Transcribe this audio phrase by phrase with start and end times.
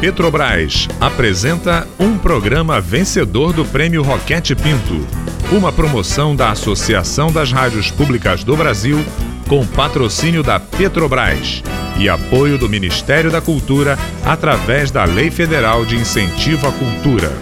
[0.00, 5.06] Petrobras apresenta um programa vencedor do Prêmio Roquete Pinto,
[5.50, 9.02] uma promoção da Associação das Rádios Públicas do Brasil
[9.48, 11.62] com patrocínio da Petrobras
[11.98, 17.32] e apoio do Ministério da Cultura através da Lei Federal de Incentivo à Cultura.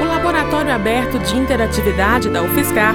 [0.00, 2.94] O Laboratório Aberto de Interatividade da UFSCar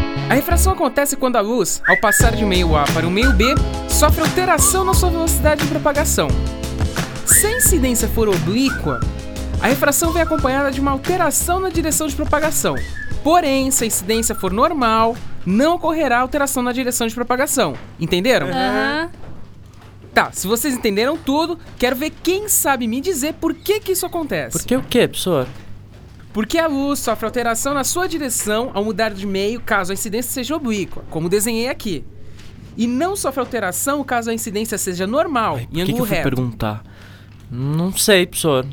[0.31, 3.53] a refração acontece quando a luz, ao passar de meio A para o meio B,
[3.89, 6.29] sofre alteração na sua velocidade de propagação.
[7.25, 9.01] Se a incidência for oblíqua,
[9.61, 12.75] a refração vem acompanhada de uma alteração na direção de propagação.
[13.21, 17.75] Porém, se a incidência for normal, não ocorrerá alteração na direção de propagação.
[17.99, 18.47] Entenderam?
[20.13, 24.05] Tá, se vocês entenderam tudo, quero ver quem sabe me dizer por que que isso
[24.05, 24.59] acontece.
[24.59, 25.45] Por que o quê, professor?
[26.33, 30.31] Porque a luz sofre alteração na sua direção ao mudar de meio caso a incidência
[30.31, 32.05] seja oblíqua, como desenhei aqui.
[32.77, 36.05] E não sofre alteração caso a incidência seja normal, Ai, em que, que ângulo eu
[36.05, 36.23] fui reto.
[36.29, 36.83] perguntar?
[37.51, 38.65] Não sei, professor.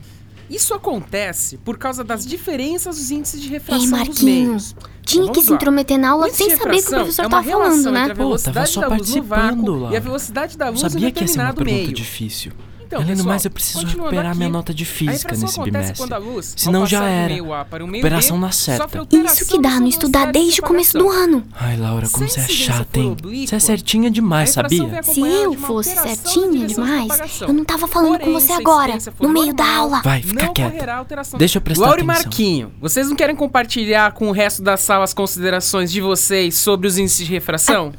[0.48, 4.76] Isso acontece por causa das diferenças dos índices de refração Ei, dos Marquinhos, meios.
[5.02, 5.56] tinha Então, que se lá.
[5.56, 8.08] intrometer na aula sem saber o que o professor é uma tava falando, né?
[8.08, 9.94] Pô, velocidade tava só da luz no participando, Laura.
[9.94, 11.92] e a velocidade da luz em sabia que ia ser uma determinado pergunta meio.
[11.92, 12.52] difícil.
[12.88, 15.98] Então, Além do mais, eu preciso recuperar aqui, minha nota de física nesse bimestre.
[15.98, 17.28] quando a luz, ao Senão já era.
[17.28, 18.88] meio A para o meio Operação na certa.
[19.12, 21.44] Isso que dá não estudar desde o começo do ano.
[21.52, 23.14] Ai, Laura, como Se você é chata, hein?
[23.46, 25.02] Você é certinha demais, sabia?
[25.02, 29.52] Se eu fosse certinha demais, eu não tava falando Porém, com você agora, no meio
[29.52, 30.00] da aula.
[30.00, 30.92] Vai, fica quieta.
[30.94, 31.38] alteração.
[31.38, 32.22] Deixa eu prestar Laura e atenção.
[32.24, 36.88] Marquinho, vocês não querem compartilhar com o resto da sala as considerações de vocês sobre
[36.88, 37.92] os índices de refração?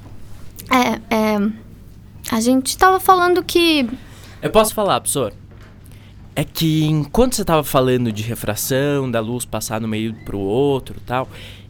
[0.71, 1.69] É, é.
[2.31, 3.87] A gente tava falando que.
[4.41, 5.33] Eu posso falar, professor?
[6.35, 10.95] É que enquanto você tava falando de refração, da luz passar no meio pro outro
[10.97, 11.27] e tal,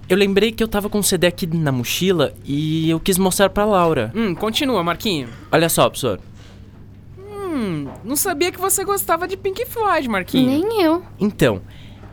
[0.08, 3.50] eu lembrei que eu tava com um CD aqui na mochila e eu quis mostrar
[3.50, 4.12] pra Laura.
[4.16, 5.28] Hum, continua, Marquinho.
[5.52, 6.20] Olha só, professor.
[7.18, 10.48] Hum, não sabia que você gostava de Pink Floyd, Marquinho.
[10.48, 11.04] Nem eu.
[11.20, 11.62] Então,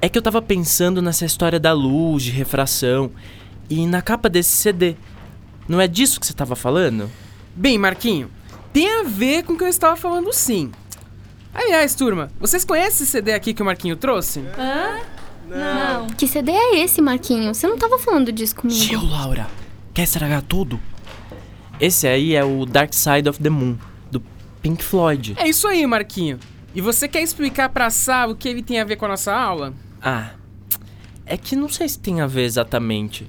[0.01, 3.11] é que eu tava pensando nessa história da luz, de refração,
[3.69, 4.97] e na capa desse CD.
[5.69, 7.11] Não é disso que você tava falando?
[7.55, 8.31] Bem, Marquinho,
[8.73, 10.71] tem a ver com o que eu estava falando sim.
[11.55, 14.43] Aliás, turma, vocês conhecem esse CD aqui que o Marquinho trouxe?
[16.19, 17.55] Que CD é esse, Marquinho?
[17.55, 18.79] Você não tava falando disso comigo.
[18.79, 19.47] Tio, Laura,
[19.95, 20.79] quer estragar tudo?
[21.81, 23.77] Esse aí é o Dark Side of the Moon,
[24.11, 24.23] do
[24.61, 25.35] Pink Floyd.
[25.39, 26.39] É isso aí, Marquinho.
[26.75, 29.33] E você quer explicar pra Sá o que ele tem a ver com a nossa
[29.35, 29.73] aula?
[30.03, 30.33] Ah,
[31.25, 33.27] é que não sei se tem a ver exatamente,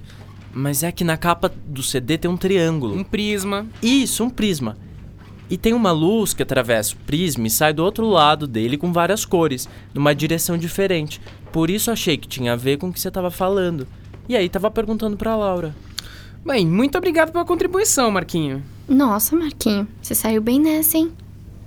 [0.51, 2.93] mas é que na capa do CD tem um triângulo.
[2.93, 3.65] Um prisma.
[3.81, 4.77] Isso, um prisma.
[5.49, 8.91] E tem uma luz que atravessa o prisma e sai do outro lado dele com
[8.91, 11.21] várias cores, numa direção diferente.
[11.51, 13.87] Por isso achei que tinha a ver com o que você tava falando.
[14.27, 15.73] E aí tava perguntando pra Laura.
[16.45, 18.63] Bem, muito obrigado pela contribuição, Marquinho.
[18.87, 21.11] Nossa, Marquinho, você saiu bem nessa, hein?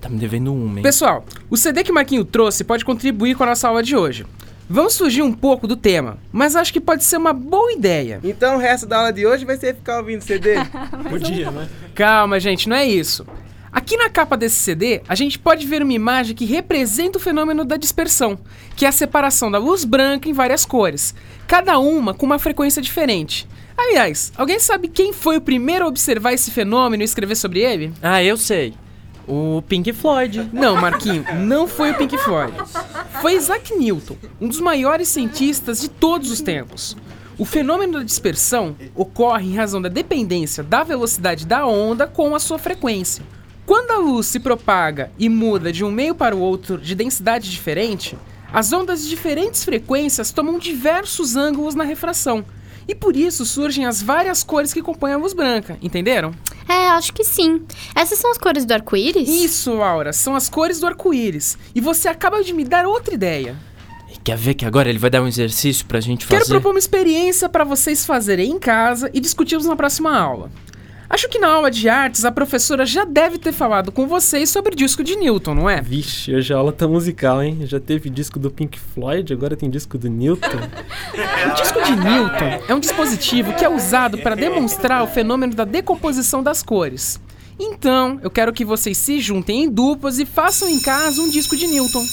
[0.00, 0.82] Tá me devendo uma, hein?
[0.82, 4.26] Pessoal, o CD que o Marquinho trouxe pode contribuir com a nossa aula de hoje.
[4.68, 8.20] Vamos fugir um pouco do tema, mas acho que pode ser uma boa ideia.
[8.22, 10.54] Então o resto da aula de hoje vai ser ficar ouvindo CD?
[11.10, 11.68] Podia, né?
[11.94, 13.26] Calma, gente, não é isso.
[13.72, 17.64] Aqui na capa desse CD, a gente pode ver uma imagem que representa o fenômeno
[17.64, 18.36] da dispersão,
[18.74, 21.14] que é a separação da luz branca em várias cores,
[21.46, 23.46] cada uma com uma frequência diferente.
[23.78, 27.92] Aliás, alguém sabe quem foi o primeiro a observar esse fenômeno e escrever sobre ele?
[28.02, 28.74] Ah, eu sei.
[29.26, 30.50] O Pink Floyd.
[30.52, 32.52] Não, Marquinho, não foi o Pink Floyd.
[33.22, 36.96] Foi Isaac Newton, um dos maiores cientistas de todos os tempos.
[37.38, 42.40] O fenômeno da dispersão ocorre em razão da dependência da velocidade da onda com a
[42.40, 43.24] sua frequência.
[43.70, 47.48] Quando a luz se propaga e muda de um meio para o outro de densidade
[47.48, 48.18] diferente,
[48.52, 52.44] as ondas de diferentes frequências tomam diversos ângulos na refração.
[52.88, 56.34] E por isso surgem as várias cores que compõem a luz branca, entenderam?
[56.68, 57.62] É, acho que sim.
[57.94, 59.28] Essas são as cores do arco-íris?
[59.28, 61.56] Isso, Laura, são as cores do arco-íris.
[61.72, 63.54] E você acaba de me dar outra ideia.
[64.12, 66.38] E Quer ver que agora ele vai dar um exercício pra gente fazer?
[66.38, 70.50] Quero propor uma experiência para vocês fazerem em casa e discutirmos na próxima aula.
[71.10, 74.72] Acho que na aula de artes a professora já deve ter falado com vocês sobre
[74.72, 75.80] o disco de Newton, não é?
[75.82, 77.58] Vixe, hoje a aula tá musical, hein?
[77.62, 80.46] Já teve disco do Pink Floyd, agora tem disco do Newton.
[81.50, 85.64] O disco de Newton é um dispositivo que é usado para demonstrar o fenômeno da
[85.64, 87.20] decomposição das cores.
[87.58, 91.56] Então, eu quero que vocês se juntem em duplas e façam em casa um disco
[91.56, 92.04] de Newton.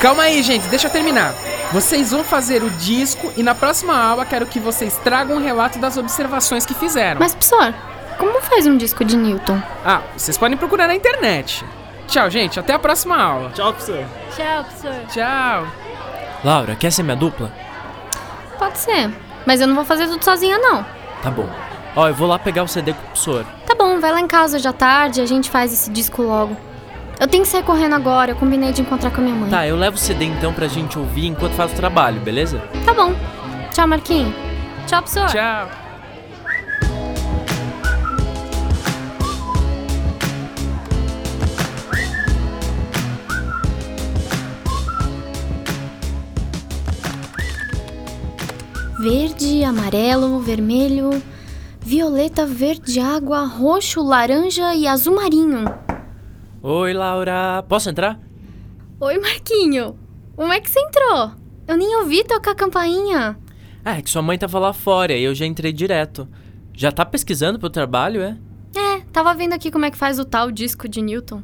[0.00, 1.34] Calma aí, gente, deixa eu terminar.
[1.72, 5.78] Vocês vão fazer o disco e na próxima aula quero que vocês tragam um relato
[5.78, 7.20] das observações que fizeram.
[7.20, 7.74] Mas, professor,
[8.16, 9.60] como faz um disco de Newton?
[9.84, 11.62] Ah, vocês podem procurar na internet.
[12.06, 13.50] Tchau, gente, até a próxima aula.
[13.50, 14.02] Tchau, professor.
[14.34, 15.06] Tchau, professor.
[15.12, 15.66] Tchau.
[16.42, 17.52] Laura, quer ser minha dupla?
[18.58, 19.10] Pode ser.
[19.44, 20.86] Mas eu não vou fazer tudo sozinha, não.
[21.22, 21.48] Tá bom.
[21.94, 23.44] Ó, eu vou lá pegar o CD com o professor.
[23.66, 26.22] Tá bom, vai lá em casa hoje à tarde e a gente faz esse disco
[26.22, 26.56] logo.
[27.20, 29.50] Eu tenho que sair correndo agora, eu combinei de encontrar com a minha mãe.
[29.50, 32.62] Tá, eu levo o CD então pra gente ouvir enquanto faz o trabalho, beleza?
[32.84, 33.12] Tá bom.
[33.72, 34.32] Tchau, Marquinho.
[34.86, 35.26] Tchau, professor.
[35.28, 35.68] Tchau.
[49.00, 51.20] Verde, amarelo, vermelho,
[51.80, 55.87] violeta, verde água, roxo, laranja e azul marinho.
[56.62, 57.62] Oi, Laura.
[57.68, 58.18] Posso entrar?
[59.00, 59.96] Oi, Marquinho.
[60.34, 61.32] Como é que você entrou?
[61.66, 63.38] Eu nem ouvi tocar a campainha.
[63.84, 66.28] Ah, é que sua mãe tava lá fora e eu já entrei direto.
[66.74, 68.36] Já tá pesquisando pro trabalho, é?
[68.74, 71.42] É, tava vendo aqui como é que faz o tal disco de Newton.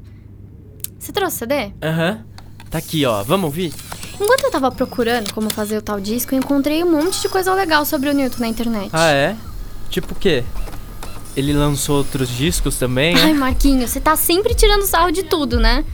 [0.99, 1.73] Você trouxe CD?
[1.83, 2.25] Aham.
[2.71, 3.23] Tá aqui, ó.
[3.23, 3.73] Vamos ouvir?
[4.21, 7.55] Enquanto eu tava procurando como fazer o tal disco, eu encontrei um monte de coisa
[7.55, 8.91] legal sobre o Newton na internet.
[8.93, 9.37] Ah, é?
[9.91, 10.45] Tipo o quê?
[11.37, 13.35] Ele lançou outros discos também, Ai, é?
[13.35, 15.85] Marquinho, você tá sempre tirando sarro de tudo, né?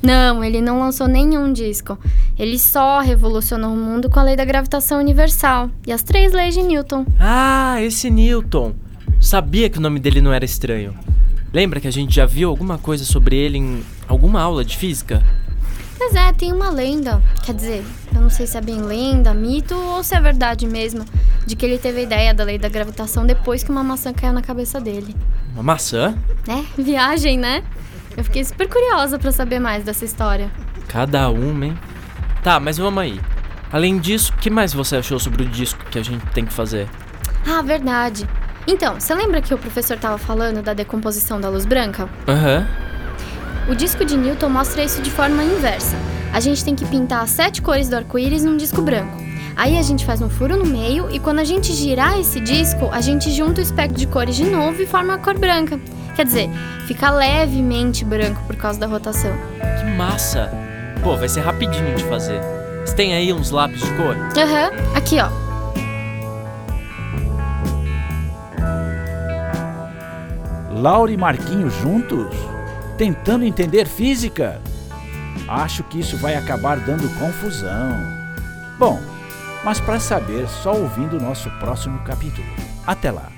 [0.00, 1.98] Não, ele não lançou nenhum disco.
[2.38, 6.54] Ele só revolucionou o mundo com a lei da gravitação universal e as três leis
[6.54, 7.04] de Newton.
[7.18, 8.74] Ah, esse Newton.
[9.20, 10.94] Sabia que o nome dele não era estranho.
[11.52, 15.22] Lembra que a gente já viu alguma coisa sobre ele em alguma aula de física?
[15.96, 17.20] Pois é, tem uma lenda.
[17.44, 21.04] Quer dizer, eu não sei se é bem lenda, mito ou se é verdade mesmo,
[21.48, 24.34] de que ele teve a ideia da lei da gravitação depois que uma maçã caiu
[24.34, 25.16] na cabeça dele.
[25.54, 26.14] Uma maçã?
[26.46, 27.64] É, viagem, né?
[28.14, 30.50] Eu fiquei super curiosa pra saber mais dessa história.
[30.88, 31.78] Cada uma, hein?
[32.42, 33.18] Tá, mas vamos aí.
[33.72, 36.52] Além disso, o que mais você achou sobre o disco que a gente tem que
[36.52, 36.86] fazer?
[37.46, 38.28] Ah, verdade.
[38.66, 42.10] Então, você lembra que o professor tava falando da decomposição da luz branca?
[42.28, 42.68] Aham.
[43.70, 45.96] O disco de Newton mostra isso de forma inversa.
[46.30, 49.27] A gente tem que pintar as sete cores do arco-íris num disco branco.
[49.58, 52.88] Aí a gente faz um furo no meio e quando a gente girar esse disco,
[52.92, 55.80] a gente junta o espectro de cores de novo e forma a cor branca.
[56.14, 56.48] Quer dizer,
[56.86, 59.36] fica levemente branco por causa da rotação.
[59.80, 60.48] Que massa!
[61.02, 62.40] Pô, vai ser rapidinho de fazer.
[62.86, 64.14] Você tem aí uns lápis de cor?
[64.36, 65.28] Aham, aqui ó.
[70.70, 72.32] Laura e Marquinhos juntos?
[72.96, 74.62] Tentando entender física?
[75.48, 77.90] Acho que isso vai acabar dando confusão.
[78.78, 79.17] Bom,
[79.68, 82.46] mas para saber, só ouvindo o nosso próximo capítulo.
[82.86, 83.37] Até lá!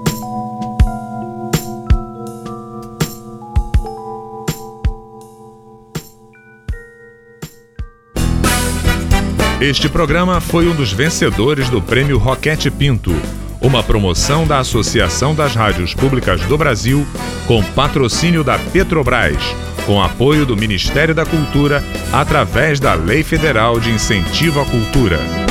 [9.61, 13.13] Este programa foi um dos vencedores do Prêmio Roquete Pinto,
[13.61, 17.07] uma promoção da Associação das Rádios Públicas do Brasil,
[17.47, 23.91] com patrocínio da Petrobras, com apoio do Ministério da Cultura, através da Lei Federal de
[23.91, 25.50] Incentivo à Cultura.